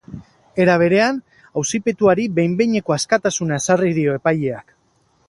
Era 0.63 0.77
berean, 0.81 1.19
auzipetuari 1.61 2.25
behin-behineko 2.39 2.97
askatasuna 2.97 3.63
ezarri 3.63 3.93
dio 3.99 4.17
epaileak. 4.23 4.75